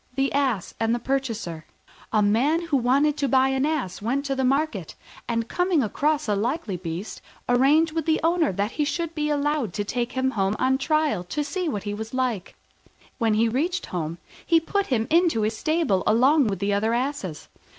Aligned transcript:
THE 0.15 0.33
ASS 0.33 0.73
AND 0.79 0.95
HIS 0.95 1.03
PURCHASER 1.03 1.63
A 2.11 2.23
Man 2.23 2.59
who 2.65 2.77
wanted 2.77 3.17
to 3.17 3.27
buy 3.27 3.49
an 3.49 3.67
Ass 3.67 4.01
went 4.01 4.25
to 4.25 4.43
market, 4.43 4.95
and, 5.27 5.47
coming 5.47 5.83
across 5.83 6.27
a 6.27 6.35
likely 6.35 6.73
looking 6.77 6.91
beast, 6.95 7.21
arranged 7.47 7.91
with 7.91 8.07
the 8.07 8.19
owner 8.23 8.51
that 8.51 8.71
he 8.71 8.83
should 8.83 9.13
be 9.13 9.29
allowed 9.29 9.73
to 9.73 9.83
take 9.83 10.13
him 10.13 10.31
home 10.31 10.55
on 10.57 10.79
trial 10.79 11.23
to 11.25 11.43
see 11.43 11.69
what 11.69 11.83
he 11.83 11.93
was 11.93 12.15
like. 12.15 12.55
When 13.19 13.35
he 13.35 13.47
reached 13.47 13.85
home, 13.93 14.17
he 14.43 14.59
put 14.59 14.87
him 14.87 15.05
into 15.11 15.43
his 15.43 15.55
stable 15.55 16.01
along 16.07 16.47
with 16.47 16.57
the 16.57 16.73
other 16.73 16.95
asses. 16.95 17.47